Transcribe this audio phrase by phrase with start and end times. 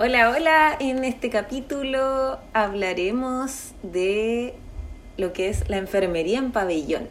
[0.00, 0.76] Hola, hola.
[0.78, 4.54] En este capítulo hablaremos de
[5.16, 7.08] lo que es la enfermería en pabellón.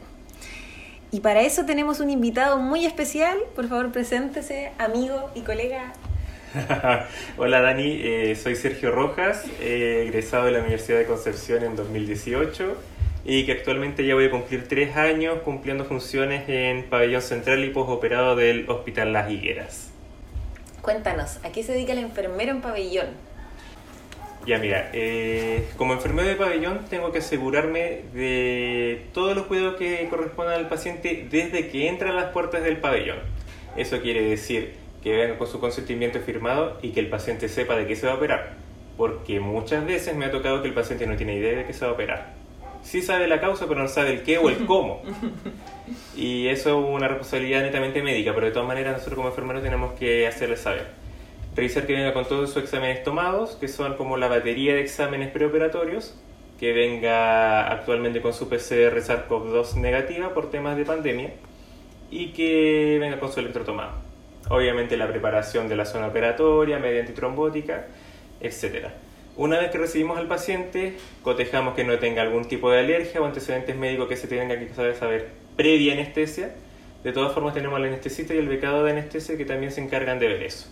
[1.12, 3.38] Y para eso tenemos un invitado muy especial.
[3.58, 5.92] Por favor, preséntese, amigo y colega.
[7.38, 12.74] Hola Dani, eh, soy Sergio Rojas, eh, egresado de la Universidad de Concepción en 2018
[13.26, 17.70] y que actualmente ya voy a cumplir tres años cumpliendo funciones en pabellón central y
[17.70, 19.87] posoperado del Hospital Las Higueras.
[20.88, 23.08] Cuéntanos, ¿a qué se dedica el enfermero en pabellón?
[24.46, 30.08] Ya mira, eh, como enfermero de pabellón tengo que asegurarme de todos los cuidados que
[30.10, 33.18] correspondan al paciente desde que entra a las puertas del pabellón.
[33.76, 37.86] Eso quiere decir que venga con su consentimiento firmado y que el paciente sepa de
[37.86, 38.54] qué se va a operar.
[38.96, 41.84] Porque muchas veces me ha tocado que el paciente no tiene idea de qué se
[41.84, 42.34] va a operar.
[42.88, 45.02] Sí sabe la causa, pero no sabe el qué o el cómo.
[46.16, 49.92] Y eso es una responsabilidad netamente médica, pero de todas maneras nosotros como enfermeros tenemos
[50.00, 50.88] que hacerle saber
[51.58, 55.32] revisar que venga con todos sus exámenes tomados, que son como la batería de exámenes
[55.32, 56.16] preoperatorios,
[56.60, 61.32] que venga actualmente con su PCR SARS-CoV-2 negativa por temas de pandemia
[62.12, 63.94] y que venga con su electrotomado.
[64.50, 67.88] Obviamente la preparación de la zona operatoria, media antitrombótica,
[68.40, 68.90] etc.
[69.38, 73.26] Una vez que recibimos al paciente, cotejamos que no tenga algún tipo de alergia o
[73.26, 76.56] antecedentes médicos que se tenga que saber, previa anestesia.
[77.04, 80.18] De todas formas tenemos al anestesista y el becado de anestesia que también se encargan
[80.18, 80.68] de ver eso.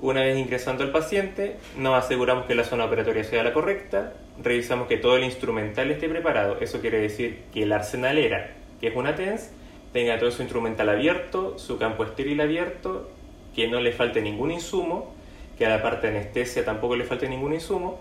[0.00, 4.86] Una vez ingresando al paciente, nos aseguramos que la zona operatoria sea la correcta, revisamos
[4.86, 6.58] que todo el instrumental esté preparado.
[6.60, 9.50] Eso quiere decir que la arsenalera, que es una TENS,
[9.92, 13.10] tenga todo su instrumental abierto, su campo estéril abierto,
[13.52, 15.12] que no le falte ningún insumo,
[15.60, 18.00] que a la parte de anestesia tampoco le falte ningún insumo,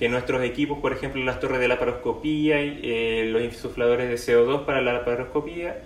[0.00, 4.64] que nuestros equipos, por ejemplo, las torres de laparoscopía y eh, los insufladores de CO2
[4.64, 5.82] para la laparoscopía,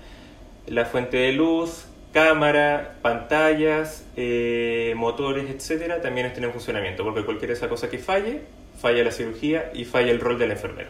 [0.67, 7.51] la fuente de luz, cámara, pantallas, eh, motores, etcétera, también estén en funcionamiento, porque cualquier
[7.51, 8.41] esa cosa que falle,
[8.81, 10.89] falla la cirugía y falla el rol del enfermero.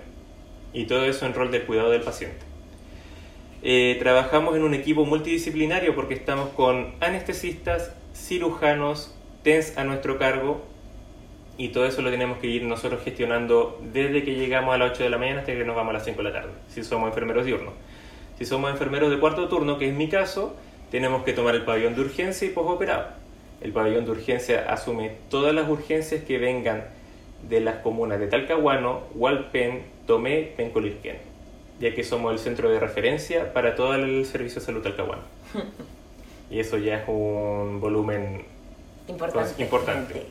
[0.72, 2.38] Y todo eso en rol del cuidado del paciente.
[3.64, 10.62] Eh, trabajamos en un equipo multidisciplinario porque estamos con anestesistas, cirujanos, TENS a nuestro cargo
[11.56, 15.04] y todo eso lo tenemos que ir nosotros gestionando desde que llegamos a las 8
[15.04, 17.08] de la mañana hasta que nos vamos a las 5 de la tarde, si somos
[17.08, 17.74] enfermeros diurnos.
[18.38, 20.56] Si somos enfermeros de cuarto turno, que es mi caso,
[20.90, 23.08] tenemos que tomar el pabellón de urgencia y posoperado.
[23.60, 26.84] El pabellón de urgencia asume todas las urgencias que vengan
[27.46, 31.18] de las comunas de Talcahuano, Hualpén, Tomé, Pencolirquén,
[31.80, 35.22] ya que somos el centro de referencia para todo el servicio de salud Talcahuano.
[36.50, 38.46] y eso ya es un volumen
[39.10, 39.62] importante.
[39.62, 40.22] importante.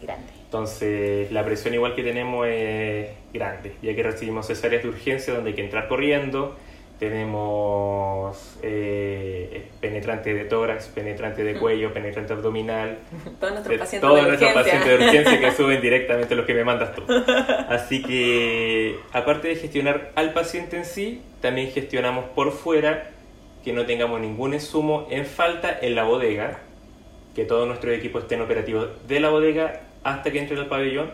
[0.45, 5.51] Entonces, la presión igual que tenemos es grande, ya que recibimos cesáreas de urgencia donde
[5.51, 6.55] hay que entrar corriendo,
[6.99, 12.99] tenemos eh, penetrante de tórax, penetrante de cuello, penetrante abdominal.
[13.39, 16.93] Todos nuestros pacientes todos nuestros pacientes de urgencia que suben directamente los que me mandas
[16.93, 17.03] tú.
[17.69, 23.11] Así que, aparte de gestionar al paciente en sí, también gestionamos por fuera
[23.63, 26.59] que no tengamos ningún insumo en falta en la bodega,
[27.39, 31.09] que todos nuestros equipos estén operativos de la bodega hasta que entre al pabellón.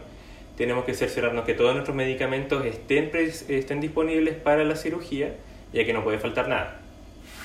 [0.58, 5.36] Tenemos que cerciorarnos que todos nuestros medicamentos estén, estén disponibles para la cirugía
[5.72, 6.80] ya que no puede faltar nada.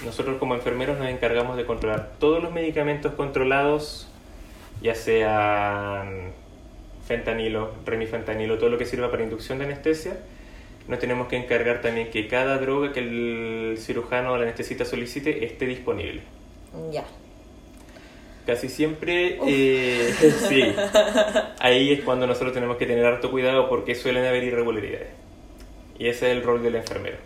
[0.04, 4.08] Nosotros como enfermeros nos encargamos de controlar todos los medicamentos controlados,
[4.80, 6.32] ya sean
[7.06, 10.16] fentanilo, remifentanilo, todo lo que sirva para inducción de anestesia.
[10.88, 15.44] Nos tenemos que encargar también que cada droga que el cirujano o la anestesista solicite
[15.44, 16.22] esté disponible.
[16.91, 17.04] Ya.
[18.50, 20.12] Casi siempre, eh,
[20.48, 20.74] sí.
[21.60, 25.06] Ahí es cuando nosotros tenemos que tener harto cuidado porque suelen haber irregularidades.
[26.00, 27.18] Y ese es el rol del enfermero.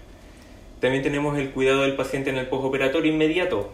[0.81, 3.71] También tenemos el cuidado del paciente en el postoperatorio inmediato.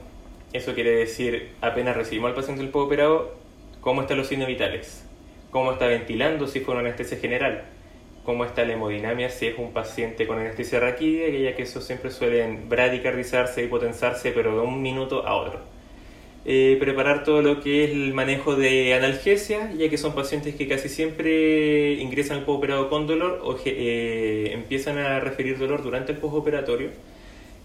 [0.52, 3.34] Eso quiere decir, apenas recibimos al paciente del postoperado,
[3.80, 5.04] cómo están los signos vitales,
[5.50, 7.64] cómo está ventilando si fue una anestesia general,
[8.24, 12.12] cómo está la hemodinamia si es un paciente con anestesia raquídea, ya que eso siempre
[12.12, 15.79] suelen bradicardizarse, hipotensarse, pero de un minuto a otro.
[16.52, 20.66] Eh, preparar todo lo que es el manejo de analgesia, ya que son pacientes que
[20.66, 26.18] casi siempre ingresan al postoperado con dolor o eh, empiezan a referir dolor durante el
[26.18, 26.90] postoperatorio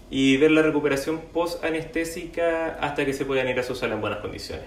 [0.08, 4.20] y ver la recuperación post-anestésica hasta que se puedan ir a su sala en buenas
[4.20, 4.66] condiciones.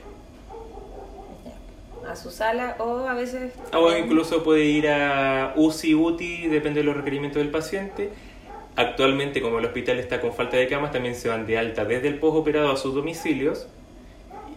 [2.05, 3.53] A su sala o a veces...
[3.71, 8.09] O incluso puede ir a UCI, UTI, depende de los requerimientos del paciente.
[8.75, 12.09] Actualmente, como el hospital está con falta de camas, también se van de alta desde
[12.09, 13.69] el postoperado a sus domicilios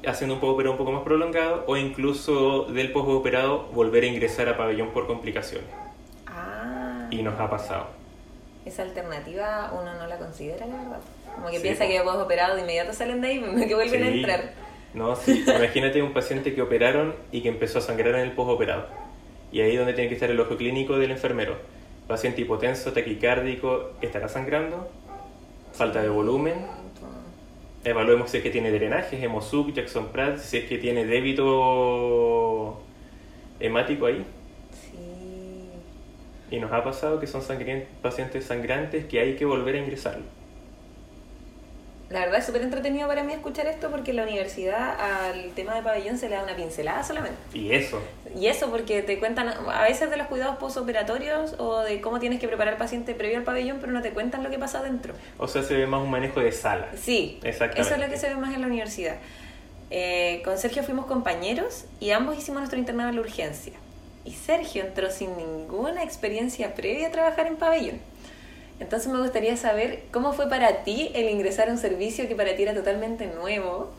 [0.06, 4.56] haciendo un postoperado un poco más prolongado o incluso del postoperado volver a ingresar a
[4.56, 5.68] pabellón por complicaciones.
[6.26, 7.08] Ah.
[7.10, 7.86] Y nos ha pasado.
[8.64, 11.00] Esa alternativa uno no la considera, la verdad.
[11.34, 14.52] Como que piensa que postoperado de inmediato salen de ahí, que vuelven a entrar.
[14.94, 15.44] No, sí.
[15.46, 18.86] Imagínate un paciente que operaron y que empezó a sangrar en el postoperado.
[19.50, 21.56] Y ahí es donde tiene que estar el ojo clínico del enfermero.
[22.06, 24.90] Paciente hipotenso, taquicárdico, ¿estará sangrando?
[25.72, 26.81] Falta de volumen.
[27.84, 32.80] Evaluemos si es que tiene drenaje, Hemosuc, Jackson Pratt, si es que tiene débito
[33.58, 34.24] hemático ahí.
[34.70, 36.54] Sí.
[36.54, 37.42] Y nos ha pasado que son
[38.00, 40.41] pacientes sangrantes que hay que volver a ingresarlo.
[42.12, 45.82] La verdad es súper entretenido para mí escuchar esto porque la universidad al tema de
[45.82, 47.38] pabellón se le da una pincelada solamente.
[47.54, 48.00] Y eso,
[48.38, 52.38] Y eso porque te cuentan a veces de los cuidados postoperatorios o de cómo tienes
[52.38, 55.14] que preparar al paciente previo al pabellón, pero no te cuentan lo que pasa adentro.
[55.38, 56.88] o sea, se ve más un manejo de sala.
[56.96, 57.80] Sí, Exactamente.
[57.80, 59.16] eso es lo que se ve más en la universidad.
[59.90, 63.72] Eh, con Sergio fuimos compañeros y ambos hicimos nuestro internado en la urgencia.
[64.24, 68.00] Y Sergio entró sin ninguna experiencia previa a trabajar en pabellón.
[68.82, 72.56] Entonces me gustaría saber cómo fue para ti el ingresar a un servicio que para
[72.56, 73.92] ti era totalmente nuevo,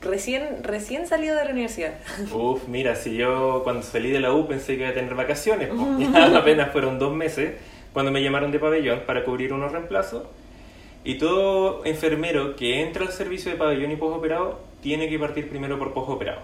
[0.00, 1.94] recién, recién salido de la universidad.
[2.34, 5.70] Uf, mira, si yo cuando salí de la U pensé que iba a tener vacaciones.
[6.12, 7.52] Ya apenas fueron dos meses
[7.92, 10.24] cuando me llamaron de pabellón para cubrir unos reemplazos.
[11.04, 15.78] Y todo enfermero que entra al servicio de pabellón y postoperado tiene que partir primero
[15.78, 16.40] por postoperado,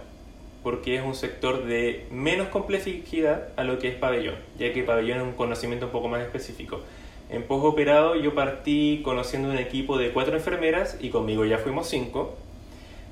[0.63, 5.19] porque es un sector de menos complejidad a lo que es pabellón, ya que pabellón
[5.19, 6.83] es un conocimiento un poco más específico.
[7.31, 12.37] En postoperado yo partí conociendo un equipo de cuatro enfermeras y conmigo ya fuimos cinco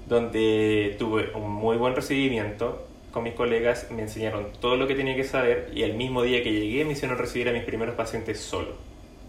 [0.08, 5.16] donde tuve un muy buen recibimiento con mis colegas, me enseñaron todo lo que tenía
[5.16, 8.38] que saber y el mismo día que llegué me hicieron recibir a mis primeros pacientes
[8.40, 8.72] solo.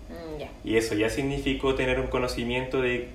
[0.09, 0.67] Mm.
[0.67, 3.07] Y eso ya significó tener un conocimiento de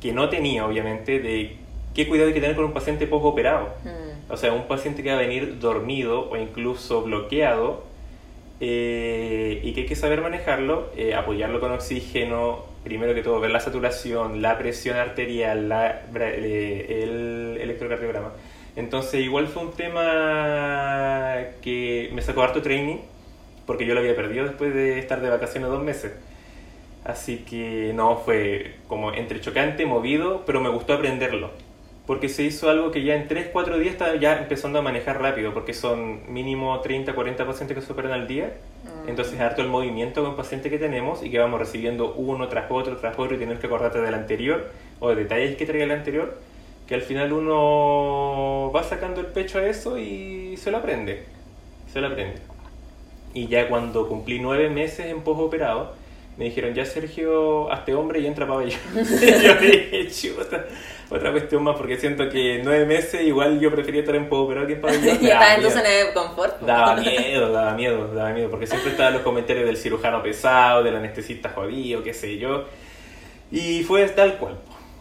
[0.00, 1.56] que no tenía, obviamente, de
[1.94, 3.68] qué cuidado hay que tener con un paciente postoperado.
[3.84, 7.84] Mm, O sea, un paciente que va a venir dormido o incluso bloqueado
[8.58, 13.60] eh, que hay que saber manejarlo, eh, apoyarlo con oxígeno, primero que todo ver la
[13.60, 18.32] saturación, la presión arterial, la- eh, el electrocardiograma.
[18.74, 22.96] Entonces igual fue un tema que me sacó harto training
[23.66, 26.12] porque yo lo había perdido después de estar de vacaciones dos meses.
[27.04, 31.50] Así que no, fue como entre chocante, movido, pero me gustó aprenderlo.
[32.06, 35.20] Porque se hizo algo que ya en 3, 4 días estaba ya empezando a manejar
[35.20, 38.54] rápido, porque son mínimo 30, 40 pacientes que se operan al día.
[38.84, 39.08] mm.
[39.08, 42.96] Entonces, harto el movimiento con pacientes que tenemos y que vamos recibiendo uno tras otro,
[42.96, 44.70] tras otro y tener que acordarte del anterior
[45.00, 46.38] o de detalles que traiga el anterior,
[46.86, 51.24] que al final uno va sacando el pecho a eso y se lo aprende.
[51.92, 52.36] Se lo aprende.
[53.34, 55.92] Y ya cuando cumplí nueve meses en postoperado,
[56.36, 58.78] me dijeron, ya Sergio, hazte hombre y entra a pabellón.
[58.94, 60.66] y yo dije, chuta,
[61.08, 64.74] otra cuestión más, porque siento que nueve meses igual yo prefería estar en postoperado que
[64.74, 65.06] en pabellón.
[65.22, 66.60] Daba estás en tu zona de confort.
[66.60, 70.96] Daba miedo, daba miedo, daba miedo, porque siempre estaban los comentarios del cirujano pesado, del
[70.96, 72.64] anestesista jodido, qué sé yo.
[73.50, 74.58] Y fue tal cual.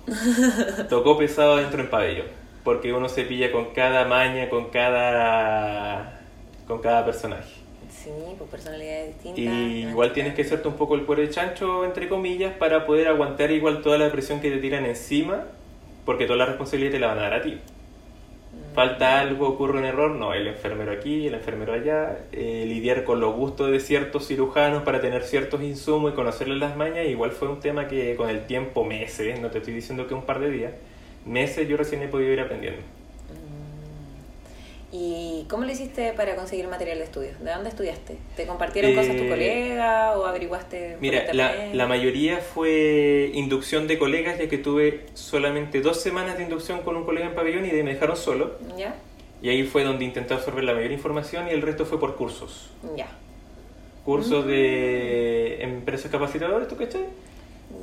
[0.89, 2.27] Tocó pesado dentro del pabellón,
[2.63, 6.21] porque uno se pilla con cada maña, con cada
[6.65, 7.64] con cada personaje.
[8.05, 9.43] Sí, pues personalidades distintas.
[9.43, 13.07] Y igual tienes que hacerte un poco el cuero de chancho, entre comillas, para poder
[13.07, 15.45] aguantar igual toda la presión que te tiran encima,
[16.05, 17.57] porque toda la responsabilidad te la van a dar a ti.
[18.75, 23.19] Falta algo, ocurre un error, no, el enfermero aquí, el enfermero allá, eh, lidiar con
[23.19, 27.47] los gustos de ciertos cirujanos para tener ciertos insumos y conocerles las mañas, igual fue
[27.47, 30.51] un tema que con el tiempo, meses, no te estoy diciendo que un par de
[30.51, 30.73] días,
[31.25, 32.81] meses yo recién he podido ir aprendiendo.
[34.91, 37.31] ¿Y cómo lo hiciste para conseguir material de estudio?
[37.41, 38.17] ¿De dónde estudiaste?
[38.37, 43.97] ¿Te compartieron Eh, cosas tu colega o averiguaste por Mira, la, mayoría fue inducción de
[43.97, 47.71] colegas, ya que tuve solamente dos semanas de inducción con un colega en pabellón y
[47.71, 48.53] de me dejaron solo.
[48.77, 48.95] ¿Ya?
[49.41, 52.69] Y ahí fue donde intenté absorber la mayor información y el resto fue por cursos.
[52.95, 53.07] Ya.
[54.05, 54.47] Cursos Mm.
[54.47, 57.05] de empresas capacitadoras, ¿tú cachai?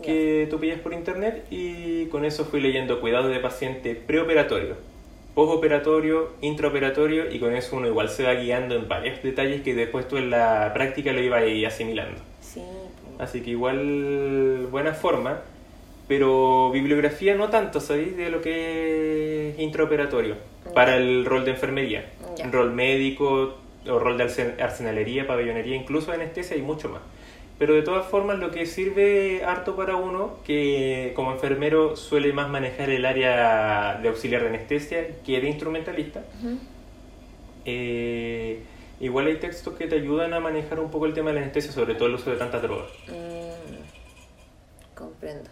[0.02, 4.76] Que tú pillas por internet y con eso fui leyendo cuidado de paciente preoperatorio,
[5.34, 10.06] postoperatorio, intraoperatorio y con eso uno igual se va guiando en varios detalles que después
[10.08, 12.20] tú en la práctica lo ibas asimilando.
[12.40, 12.60] Sí.
[12.60, 13.22] po.
[13.22, 15.40] Así que igual buena forma,
[16.08, 18.16] pero bibliografía no tanto, ¿sabéis?
[18.16, 20.36] De lo que es intraoperatorio
[20.74, 22.04] para el rol de enfermería,
[22.52, 23.54] rol médico
[23.88, 27.00] o rol de arsen- arsenalería, pabellonería, incluso anestesia y mucho más.
[27.58, 32.48] Pero de todas formas lo que sirve harto para uno, que como enfermero suele más
[32.48, 36.24] manejar el área de auxiliar de anestesia que de instrumentalista,
[37.64, 38.62] eh,
[39.00, 41.72] igual hay textos que te ayudan a manejar un poco el tema de la anestesia,
[41.72, 42.90] sobre todo el uso de tantas drogas.
[43.08, 43.82] Mm,
[44.96, 45.50] comprendo.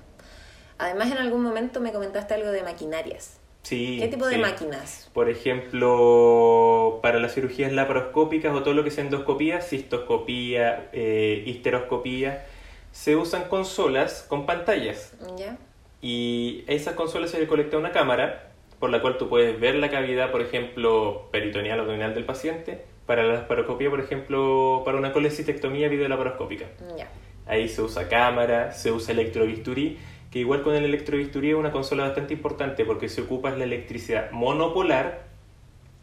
[0.78, 3.39] Además, en algún momento me comentaste algo de maquinarias.
[3.62, 4.40] Sí, ¿Qué tipo de sí.
[4.40, 5.10] máquinas?
[5.12, 12.46] Por ejemplo, para las cirugías laparoscópicas o todo lo que sea endoscopía, cistoscopía, eh, histeroscopía,
[12.92, 15.12] se usan consolas con pantallas.
[15.36, 15.58] ¿Ya?
[16.00, 18.50] Y a esas consolas se le conecta una cámara
[18.80, 22.82] por la cual tú puedes ver la cavidad, por ejemplo, peritoneal o abdominal del paciente,
[23.04, 26.64] para la laparoscopía, por ejemplo, para una colecistectomía videolaparoscópica.
[26.96, 27.10] Ya.
[27.46, 29.98] Ahí se usa cámara, se usa electrobisturí,
[30.30, 34.30] que igual con el electrobisturí es una consola bastante importante porque si ocupas la electricidad
[34.30, 35.22] monopolar,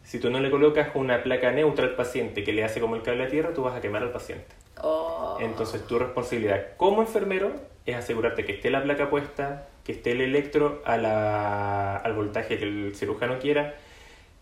[0.02, 3.02] si tú no le colocas una placa neutra al paciente que le hace como el
[3.02, 4.46] cable a tierra, tú vas a quemar al paciente.
[4.82, 5.36] Oh.
[5.40, 7.52] Entonces tu responsabilidad como enfermero
[7.86, 12.58] es asegurarte que esté la placa puesta, que esté el electro a la- al voltaje
[12.58, 13.74] que el cirujano quiera,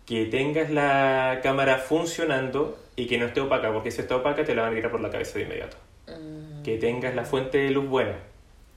[0.05, 4.55] que tengas la cámara funcionando y que no esté opaca, porque si está opaca te
[4.55, 5.76] la van a tirar por la cabeza de inmediato.
[6.09, 8.14] Mm, Que tengas la fuente de luz buena,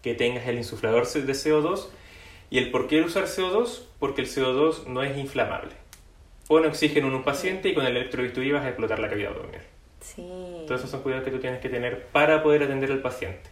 [0.01, 1.88] que tengas el insuflador de CO2
[2.50, 5.74] y el por qué usar CO2, porque el CO2 no es inflamable.
[6.48, 9.62] Pone oxígeno en un paciente y con el electrobisturí vas a explotar la cavidad abdominal.
[10.01, 10.22] sí.
[10.62, 13.50] Entonces esos son cuidados que tú tienes que tener para poder atender al paciente.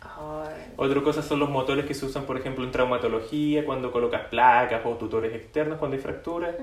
[0.00, 4.28] Ay, Otra cosa son los motores que se usan, por ejemplo, en traumatología, cuando colocas
[4.28, 6.56] placas o tutores externos cuando hay fracturas.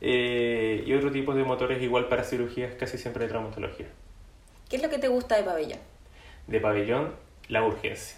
[0.00, 3.88] Eh, y otro tipo de motores igual para cirugías casi siempre de traumatología.
[4.68, 5.80] ¿Qué es lo que te gusta de pabellón?
[6.46, 7.14] De pabellón,
[7.48, 8.16] la urgencia.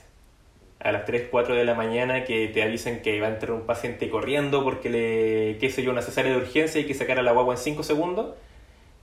[0.82, 3.66] A las 3, 4 de la mañana que te avisen que va a entrar un
[3.66, 7.22] paciente corriendo porque le, qué sé yo, una cesárea de urgencia y que sacar a
[7.22, 8.34] la guagua en 5 segundos.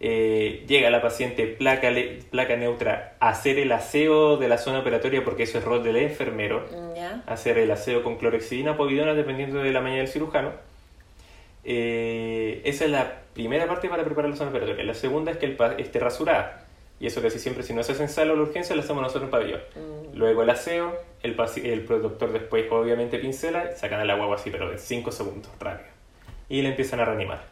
[0.01, 4.79] Eh, llega la paciente placa, le- placa neutra a hacer el aseo de la zona
[4.79, 6.65] operatoria porque eso es rol del enfermero.
[7.27, 10.51] Hacer el aseo con clorexidina o povidona dependiendo de la mañana del cirujano.
[11.63, 14.83] Eh, esa es la primera parte para preparar la zona operatoria.
[14.83, 16.65] La segunda es que el esté rasurada.
[17.01, 19.01] Y eso casi siempre, si no se hace en sala o la urgencia, lo hacemos
[19.01, 19.61] nosotros en pabellón.
[19.75, 24.49] Mm, Luego el aseo, el, el doctor después obviamente pincela, sacan a la guagua así,
[24.49, 25.89] pero en 5 segundos, rápido.
[26.49, 27.43] Y le empiezan a reanimar.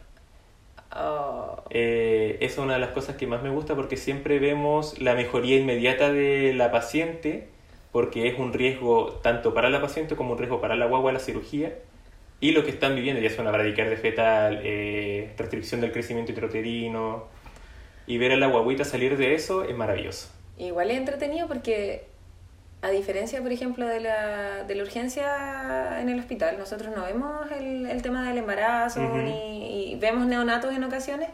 [0.94, 5.14] oh, Eh, es una de las cosas que más me gusta porque siempre vemos la
[5.14, 7.48] mejoría inmediata de la paciente,
[7.92, 11.20] porque es un riesgo tanto para la paciente como un riesgo para la guagua la
[11.20, 11.74] cirugía.
[12.40, 17.26] Y lo que están viviendo, ya sea una bradicardia fetal, eh, restricción del crecimiento intrauterino,
[18.06, 20.28] y ver a la guaguita salir de eso es maravilloso.
[20.56, 22.06] Igual es entretenido porque,
[22.82, 27.50] a diferencia, por ejemplo, de la, de la urgencia en el hospital, nosotros no vemos
[27.52, 29.16] el, el tema del embarazo Ujú.
[29.16, 31.28] ni, y vemos neonatos en ocasiones,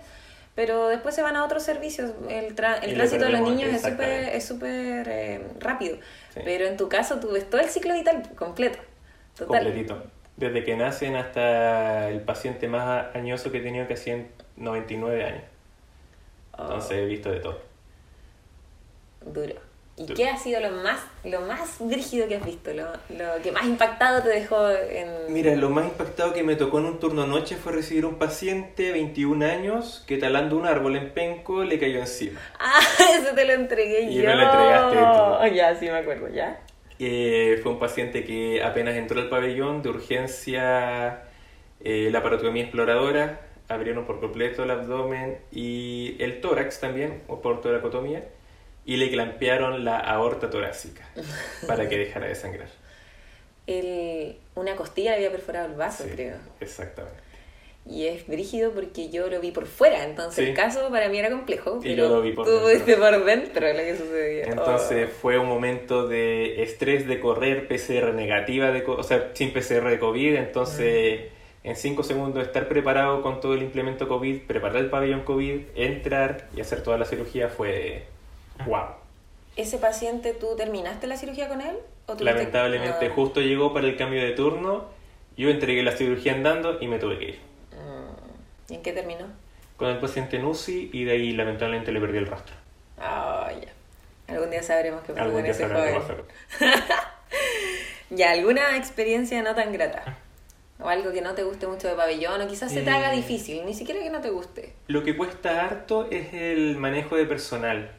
[0.54, 2.12] pero después se van a otros servicios.
[2.30, 5.98] El, tra- el tránsito de los niños es súper es súper eh, rápido,
[6.32, 6.40] Sí.
[6.44, 8.78] pero en tu caso tú ves todo el ciclo vital completo.
[9.36, 9.62] Total.
[9.64, 10.02] Completito.
[10.36, 14.24] Desde que nacen hasta el paciente más añoso que he tenido que hacía
[14.56, 15.44] 99 años.
[16.56, 17.60] Oh, Entonces he visto de todo.
[19.26, 19.54] duro.
[19.96, 22.72] ¿Y qué ha sido lo más, lo más brígido que has visto?
[22.72, 25.32] Lo, lo que más impactado te dejó en...
[25.32, 28.90] Mira, lo más impactado que me tocó en un turno noche fue recibir un paciente,
[28.90, 32.40] 21 años, que talando un árbol en penco le cayó encima.
[32.58, 32.80] Ah,
[33.20, 34.24] eso te lo entregué Y yo.
[34.24, 35.54] me lo entregaste tú.
[35.54, 36.60] Ya, sí me acuerdo, ya.
[36.98, 41.22] Eh, fue un paciente que apenas entró al pabellón de urgencia,
[41.80, 47.60] eh, la parotomía exploradora, abrieron por completo el abdomen y el tórax también, o por
[47.60, 48.24] toracotomía,
[48.86, 51.08] y le clampearon la aorta torácica
[51.66, 52.68] para que dejara de sangrar.
[53.66, 56.36] El, una costilla le había perforado el vaso, Sí, creo.
[56.60, 57.18] Exactamente.
[57.86, 60.50] Y es brígido porque yo lo vi por fuera, entonces Sí.
[60.50, 61.80] el caso para mí era complejo.
[61.82, 62.68] Y yo lo vi por tú dentro.
[62.68, 64.44] viste por dentro lo que sucedía.
[64.44, 65.14] Entonces Oh.
[65.20, 69.98] fue un momento de estrés de correr PCR negativa, de, o sea, sin PCR de
[69.98, 71.20] COVID, entonces
[71.62, 76.48] en 5 segundos estar preparado con todo el implemento COVID, preparar el pabellón COVID, entrar
[76.56, 78.04] y hacer toda la cirugía fue
[78.66, 78.86] wow.
[79.56, 81.76] ¿Ese paciente tú terminaste la cirugía con él?
[82.06, 83.14] ¿O tuviste- Lamentablemente No.
[83.14, 84.86] justo llegó para el cambio de turno,
[85.36, 87.38] yo entregué la cirugía andando y me tuve que ir.
[87.72, 88.72] Mm.
[88.72, 89.26] ¿Y en qué terminó?
[89.76, 92.54] Con el paciente en UCI y de ahí lamentablemente le perdí el rastro.
[92.98, 94.32] Ah, ya.
[94.34, 96.00] Algún día sabremos qué pasó con día ese joven.
[98.10, 100.16] Ya, ¿alguna experiencia no tan grata?
[100.78, 102.92] O algo que no te guste mucho de pabellón, o quizás se te Eh.
[102.94, 104.72] haga difícil, ni siquiera que no te guste.
[104.88, 107.90] Lo que cuesta harto es el manejo de personal.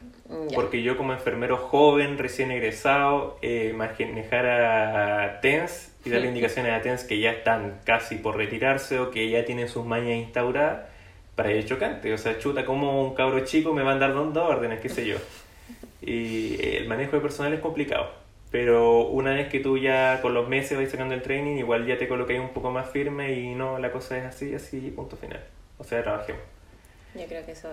[0.54, 6.82] Porque yo como enfermero joven, recién egresado, eh, manejar a TENS y darle indicaciones a
[6.82, 10.88] TENS que ya están casi por retirarse o que ya tienen sus mañas instauradas,
[11.36, 12.12] para ellos es chocante.
[12.12, 15.06] O sea, chuta, como un cabro chico me va a andar dando órdenes, qué sé
[15.06, 15.16] yo.
[16.00, 18.10] Y el manejo de personal es complicado.
[18.50, 21.98] Pero una vez que tú ya con los meses vas sacando el training, igual ya
[21.98, 25.40] te colocas un poco más firme y no, la cosa es así, así, punto final.
[25.78, 26.42] O sea, trabajemos.
[27.14, 27.68] Yo creo que eso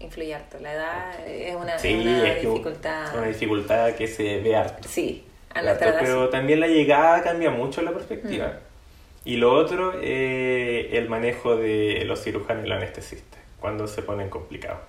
[0.00, 0.58] influye harto.
[0.60, 3.16] La edad es una, Sí, una es dificultad.
[3.16, 4.88] una dificultad que se ve harto.
[4.88, 5.96] Sí, a Harto, edad.
[6.00, 6.30] pero sí.
[6.32, 8.46] también la llegada cambia mucho la perspectiva.
[8.48, 9.28] Mm.
[9.28, 14.30] Y lo otro, eh, el manejo de los cirujanos y los anestesistas, cuando se ponen
[14.30, 14.80] complicados.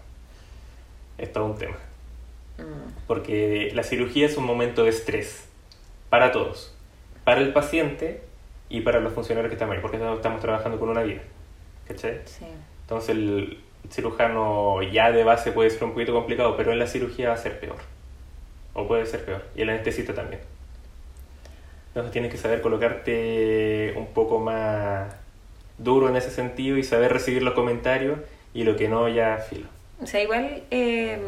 [1.17, 1.77] Es todo un tema.
[2.57, 3.05] Mm.
[3.07, 5.45] Porque la cirugía es un momento de estrés
[6.09, 6.73] para todos.
[7.25, 8.21] Para el paciente
[8.69, 11.21] y para los funcionarios que están ahí, porque estamos trabajando con una vida.
[11.87, 12.21] ¿Cachai?
[12.25, 12.45] Sí.
[12.83, 13.59] Entonces, el-
[13.89, 17.38] cirujano ya de base puede ser un poquito complicado, pero en la cirugía va a
[17.38, 17.77] ser peor.
[18.73, 19.43] O puede ser peor.
[19.55, 20.41] Y el anestesista también.
[21.88, 25.13] Entonces tienes que saber colocarte un poco más
[25.77, 28.19] duro en ese sentido y saber recibir los comentarios
[28.53, 29.67] y lo que no ya filo.
[30.01, 31.19] O sea, igual eh,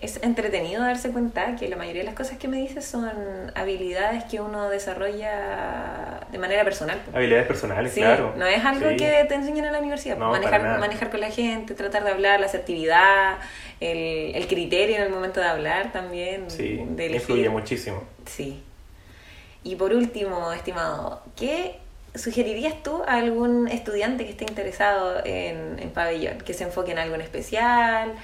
[0.00, 3.10] es entretenido darse cuenta que la mayoría de las cosas que me dices son
[3.54, 7.00] habilidades que uno desarrolla de manera personal.
[7.12, 8.32] Habilidades personales, Sí, claro.
[8.36, 8.96] no es algo Sí.
[8.96, 10.16] que te enseñan en la universidad.
[10.16, 13.38] No, manejar, manejar con la gente, tratar de hablar, la asertividad,
[13.80, 16.50] el, el criterio en el momento de hablar también.
[16.50, 18.02] Sí, de influye muchísimo.
[18.26, 18.62] Sí.
[19.62, 21.76] Y por último, estimado, ¿qué
[22.14, 26.38] sugerirías tú a algún estudiante que esté interesado en, en pabellón?
[26.38, 28.14] Que se enfoque en algo en especial,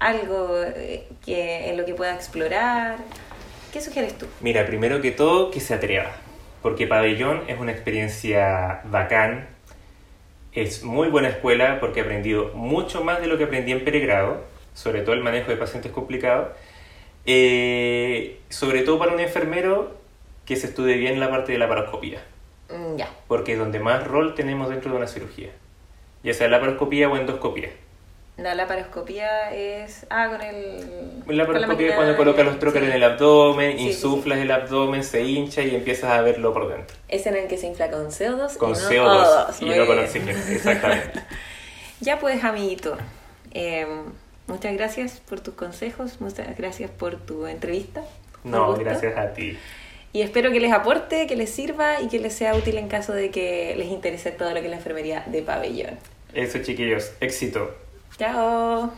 [0.00, 2.96] algo eh, que, en lo que pueda explorar.
[3.72, 4.26] ¿Qué sugieres tú?
[4.40, 6.10] Mira, primero que todo, que se atreva.
[6.62, 9.46] Porque Pabellón es una experiencia bacán.
[10.52, 14.42] Es muy buena escuela porque he aprendido mucho más de lo que aprendí en pregrado,
[14.74, 16.48] sobre todo el manejo de pacientes complicados.
[17.26, 19.94] Eh, sobre todo para un enfermero
[20.46, 22.20] que se estudie bien la parte de la paroscopía,
[22.70, 23.08] Mm, ya.
[23.28, 25.50] porque es donde más rol tenemos dentro de una cirugía,
[26.24, 27.68] ya sea laparoscopía o endoscopía.
[28.40, 30.06] La laparoscopía es.
[30.10, 31.24] Ah, con el.
[31.26, 32.78] La con paroscopía es cuando colocas los sí.
[32.78, 36.68] en el abdomen, Sí, sí, insuflas el abdomen, se hincha y empiezas a verlo por
[36.68, 36.96] dentro.
[37.08, 39.62] Es en el que se infla con CO2 Con y no CO2 O2.
[39.62, 41.20] y Muy no con oxígeno, exactamente.
[42.00, 42.96] Ya pues, amiguito.
[43.52, 43.86] eh,
[44.46, 48.02] muchas gracias por tus consejos, muchas gracias por tu entrevista.
[48.42, 49.58] No, gracias a ti.
[50.12, 53.12] Y espero que les aporte, que les sirva y que les sea útil en caso
[53.12, 55.98] de que les interese todo lo que es la enfermería de pabellón.
[56.32, 57.70] Eso, chiquillos, éxito.
[58.20, 58.90] 加油！